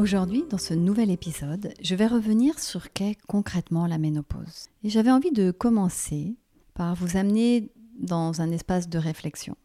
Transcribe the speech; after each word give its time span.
Aujourd'hui, 0.00 0.44
dans 0.48 0.56
ce 0.56 0.72
nouvel 0.72 1.10
épisode, 1.10 1.74
je 1.82 1.94
vais 1.94 2.06
revenir 2.06 2.58
sur 2.58 2.90
qu'est 2.90 3.18
concrètement 3.28 3.86
la 3.86 3.98
ménopause. 3.98 4.70
Et 4.82 4.88
j'avais 4.88 5.10
envie 5.10 5.30
de 5.30 5.50
commencer 5.50 6.38
par 6.72 6.94
vous 6.94 7.18
amener 7.18 7.70
dans 7.98 8.40
un 8.40 8.50
espace 8.50 8.88
de 8.88 8.96
réflexion. 8.96 9.58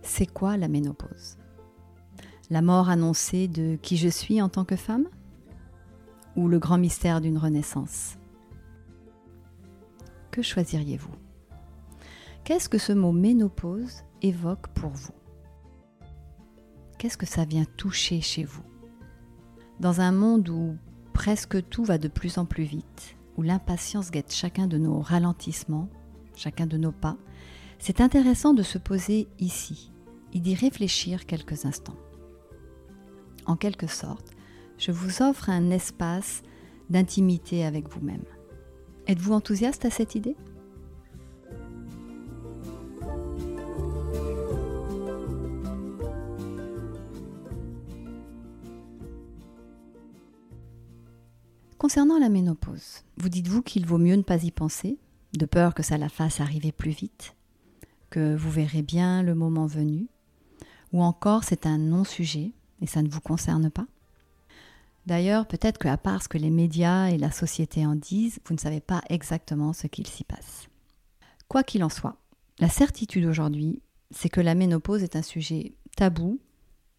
C'est 0.00 0.24
quoi 0.24 0.56
la 0.56 0.68
ménopause? 0.68 1.36
La 2.48 2.62
mort 2.62 2.88
annoncée 2.88 3.46
de 3.46 3.76
qui 3.82 3.98
je 3.98 4.08
suis 4.08 4.40
en 4.40 4.48
tant 4.48 4.64
que 4.64 4.74
femme? 4.74 5.06
Ou 6.34 6.48
le 6.48 6.58
grand 6.58 6.78
mystère 6.78 7.20
d'une 7.20 7.36
renaissance? 7.36 8.16
Que 10.30 10.40
choisiriez-vous? 10.40 11.14
Qu'est-ce 12.44 12.70
que 12.70 12.78
ce 12.78 12.94
mot 12.94 13.12
ménopause 13.12 14.02
évoque 14.22 14.68
pour 14.68 14.92
vous? 14.92 15.12
Qu'est-ce 16.96 17.18
que 17.18 17.26
ça 17.26 17.44
vient 17.44 17.66
toucher 17.76 18.22
chez 18.22 18.44
vous? 18.44 18.64
Dans 19.80 20.00
un 20.00 20.12
monde 20.12 20.48
où 20.48 20.76
presque 21.12 21.68
tout 21.68 21.84
va 21.84 21.98
de 21.98 22.08
plus 22.08 22.38
en 22.38 22.44
plus 22.44 22.64
vite, 22.64 23.16
où 23.36 23.42
l'impatience 23.42 24.10
guette 24.10 24.32
chacun 24.32 24.66
de 24.66 24.78
nos 24.78 25.00
ralentissements, 25.00 25.88
chacun 26.36 26.66
de 26.66 26.76
nos 26.76 26.92
pas, 26.92 27.16
c'est 27.78 28.00
intéressant 28.00 28.54
de 28.54 28.62
se 28.62 28.78
poser 28.78 29.28
ici 29.38 29.92
et 30.32 30.40
d'y 30.40 30.54
réfléchir 30.54 31.26
quelques 31.26 31.64
instants. 31.64 31.96
En 33.46 33.56
quelque 33.56 33.86
sorte, 33.86 34.32
je 34.78 34.90
vous 34.90 35.22
offre 35.22 35.50
un 35.50 35.70
espace 35.70 36.42
d'intimité 36.90 37.64
avec 37.64 37.88
vous-même. 37.88 38.24
Êtes-vous 39.06 39.32
enthousiaste 39.32 39.84
à 39.84 39.90
cette 39.90 40.14
idée? 40.14 40.36
Concernant 51.78 52.18
la 52.18 52.28
ménopause, 52.28 53.02
vous 53.16 53.28
dites-vous 53.28 53.62
qu'il 53.62 53.84
vaut 53.84 53.98
mieux 53.98 54.16
ne 54.16 54.22
pas 54.22 54.42
y 54.42 54.50
penser, 54.50 54.98
de 55.32 55.44
peur 55.44 55.74
que 55.74 55.82
ça 55.82 55.98
la 55.98 56.08
fasse 56.08 56.40
arriver 56.40 56.72
plus 56.72 56.92
vite, 56.92 57.34
que 58.10 58.34
vous 58.36 58.50
verrez 58.50 58.82
bien 58.82 59.22
le 59.22 59.34
moment 59.34 59.66
venu, 59.66 60.06
ou 60.92 61.02
encore 61.02 61.44
c'est 61.44 61.66
un 61.66 61.78
non-sujet 61.78 62.52
et 62.80 62.86
ça 62.86 63.02
ne 63.02 63.08
vous 63.08 63.20
concerne 63.20 63.70
pas? 63.70 63.86
D'ailleurs, 65.06 65.46
peut-être 65.46 65.78
qu'à 65.78 65.98
part 65.98 66.22
ce 66.22 66.28
que 66.28 66.38
les 66.38 66.50
médias 66.50 67.08
et 67.08 67.18
la 67.18 67.30
société 67.30 67.84
en 67.84 67.96
disent, 67.96 68.38
vous 68.46 68.54
ne 68.54 68.60
savez 68.60 68.80
pas 68.80 69.02
exactement 69.10 69.72
ce 69.72 69.88
qu'il 69.88 70.06
s'y 70.06 70.24
passe. 70.24 70.68
Quoi 71.48 71.64
qu'il 71.64 71.84
en 71.84 71.90
soit, 71.90 72.16
la 72.60 72.68
certitude 72.68 73.26
aujourd'hui, 73.26 73.82
c'est 74.12 74.28
que 74.30 74.40
la 74.40 74.54
ménopause 74.54 75.02
est 75.02 75.16
un 75.16 75.22
sujet 75.22 75.74
tabou, 75.96 76.40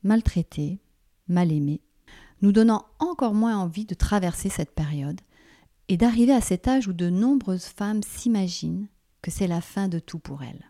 maltraité, 0.03 0.79
mal 1.27 1.51
aimé, 1.51 1.81
nous 2.41 2.51
donnant 2.51 2.85
encore 2.99 3.33
moins 3.33 3.57
envie 3.57 3.85
de 3.85 3.95
traverser 3.95 4.49
cette 4.49 4.71
période 4.71 5.21
et 5.87 5.97
d'arriver 5.97 6.33
à 6.33 6.41
cet 6.41 6.67
âge 6.67 6.87
où 6.87 6.93
de 6.93 7.09
nombreuses 7.09 7.65
femmes 7.65 8.03
s'imaginent 8.03 8.87
que 9.21 9.31
c'est 9.31 9.47
la 9.47 9.61
fin 9.61 9.87
de 9.87 9.99
tout 9.99 10.19
pour 10.19 10.43
elles. 10.43 10.69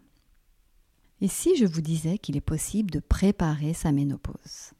Et 1.21 1.27
si 1.27 1.55
je 1.55 1.65
vous 1.65 1.81
disais 1.81 2.17
qu'il 2.17 2.37
est 2.37 2.41
possible 2.41 2.91
de 2.91 2.99
préparer 2.99 3.73
sa 3.73 3.91
ménopause 3.91 4.71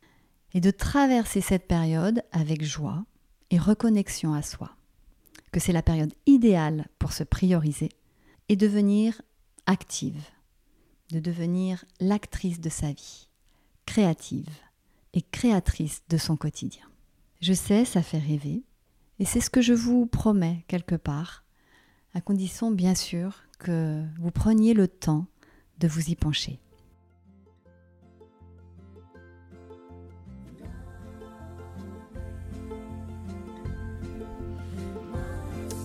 et 0.54 0.62
de 0.62 0.72
traverser 0.72 1.42
cette 1.42 1.68
période 1.68 2.22
avec 2.32 2.64
joie 2.64 3.06
et 3.50 3.58
reconnexion 3.58 4.34
à 4.34 4.42
soi, 4.42 4.72
que 5.52 5.60
c'est 5.60 5.74
la 5.74 5.82
période 5.82 6.14
idéale 6.26 6.88
pour 7.00 7.14
se 7.14 7.24
prioriser 7.24 7.90
et 8.50 8.56
devenir 8.56 9.22
active, 9.66 10.22
de 11.12 11.20
devenir 11.20 11.86
l'actrice 12.00 12.60
de 12.60 12.70
sa 12.70 12.92
vie, 12.92 13.30
créative, 13.86 14.50
et 15.16 15.22
créatrice 15.22 16.04
de 16.10 16.18
son 16.18 16.38
quotidien. 16.38 16.84
Je 17.42 17.54
sais, 17.54 17.86
ça 17.86 18.04
fait 18.04 18.20
rêver, 18.20 18.64
et 19.20 19.26
c'est 19.26 19.42
ce 19.42 19.50
que 19.50 19.62
je 19.62 19.74
vous 19.74 20.06
promets 20.06 20.64
quelque 20.68 20.96
part, 20.96 21.44
à 22.14 22.22
condition 22.22 22.70
bien 22.70 22.96
sûr 22.96 23.44
que 23.58 24.04
vous 24.20 24.32
preniez 24.32 24.74
le 24.74 24.88
temps 24.88 25.26
de 25.80 25.88
vous 25.88 26.10
y 26.10 26.16
pencher. 26.16 26.60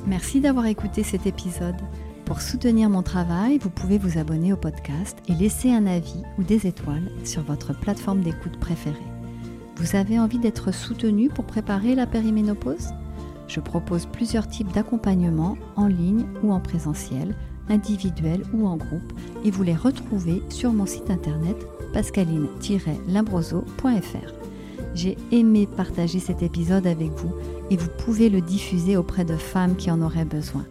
Merci 0.06 0.40
d'avoir 0.40 0.66
écouté 0.66 1.04
cet 1.04 1.26
épisode. 1.26 1.76
Pour 2.24 2.40
soutenir 2.40 2.88
mon 2.90 3.02
travail, 3.02 3.58
vous 3.58 3.70
pouvez 3.70 3.98
vous 3.98 4.18
abonner 4.18 4.52
au 4.52 4.56
podcast 4.56 5.18
et 5.28 5.34
laisser 5.34 5.72
un 5.72 5.86
avis 5.86 6.22
ou 6.38 6.42
des 6.42 6.66
étoiles 6.66 7.10
sur 7.24 7.42
votre 7.42 7.78
plateforme 7.78 8.22
d'écoute 8.22 8.58
préférée. 8.58 9.19
Vous 9.80 9.96
avez 9.96 10.18
envie 10.18 10.38
d'être 10.38 10.74
soutenu 10.74 11.30
pour 11.30 11.46
préparer 11.46 11.94
la 11.94 12.06
périménopause? 12.06 12.90
Je 13.48 13.60
propose 13.60 14.04
plusieurs 14.04 14.46
types 14.46 14.70
d'accompagnement 14.74 15.56
en 15.74 15.86
ligne 15.86 16.26
ou 16.42 16.52
en 16.52 16.60
présentiel, 16.60 17.34
individuel 17.70 18.42
ou 18.52 18.66
en 18.66 18.76
groupe, 18.76 19.14
et 19.42 19.50
vous 19.50 19.62
les 19.62 19.74
retrouvez 19.74 20.42
sur 20.50 20.74
mon 20.74 20.84
site 20.84 21.08
internet 21.08 21.56
pascaline-limbroso.fr. 21.94 24.34
J'ai 24.94 25.16
aimé 25.32 25.66
partager 25.66 26.18
cet 26.18 26.42
épisode 26.42 26.86
avec 26.86 27.12
vous 27.12 27.32
et 27.70 27.78
vous 27.78 27.88
pouvez 28.04 28.28
le 28.28 28.42
diffuser 28.42 28.98
auprès 28.98 29.24
de 29.24 29.38
femmes 29.38 29.76
qui 29.76 29.90
en 29.90 30.02
auraient 30.02 30.26
besoin. 30.26 30.66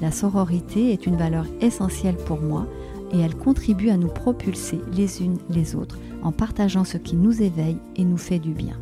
La 0.00 0.10
sororité 0.10 0.94
est 0.94 1.04
une 1.04 1.16
valeur 1.16 1.44
essentielle 1.60 2.16
pour 2.16 2.40
moi 2.40 2.66
et 3.12 3.20
elle 3.20 3.36
contribue 3.36 3.90
à 3.90 3.96
nous 3.96 4.08
propulser 4.08 4.80
les 4.92 5.22
unes 5.22 5.38
les 5.50 5.74
autres 5.74 5.98
en 6.22 6.32
partageant 6.32 6.84
ce 6.84 6.96
qui 6.96 7.16
nous 7.16 7.42
éveille 7.42 7.78
et 7.96 8.04
nous 8.04 8.16
fait 8.16 8.38
du 8.38 8.52
bien. 8.52 8.78